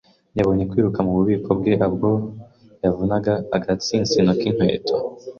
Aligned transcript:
Yabonye 0.37 0.63
kwiruka 0.69 0.99
mububiko 1.05 1.49
bwe 1.59 1.73
ubwo 1.87 2.09
yavunaga 2.83 3.33
agatsinsino 3.57 4.31
k'inkweto. 4.39 4.95